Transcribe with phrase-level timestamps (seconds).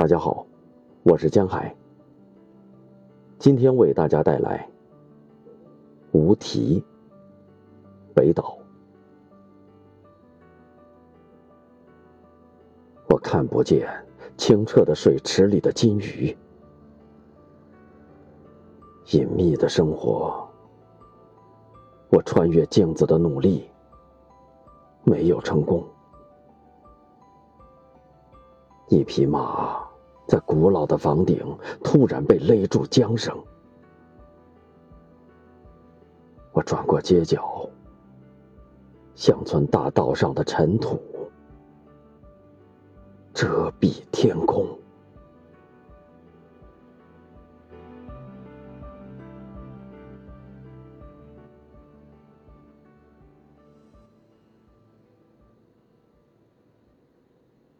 [0.00, 0.46] 大家好，
[1.02, 1.76] 我是江海。
[3.38, 4.66] 今天为大家带来
[6.18, 6.82] 《无题》
[8.14, 8.56] 北岛。
[13.10, 13.86] 我看不见
[14.38, 16.34] 清澈的水池里的金鱼，
[19.10, 20.48] 隐秘的生活。
[22.08, 23.68] 我穿越镜子的努力
[25.04, 25.86] 没有成功。
[28.88, 29.88] 一匹马
[30.30, 31.44] 在古老的房顶
[31.82, 33.36] 突然被勒住缰绳。
[36.52, 37.68] 我转过街角，
[39.16, 41.02] 乡村大道上的尘土
[43.34, 44.64] 遮蔽天空。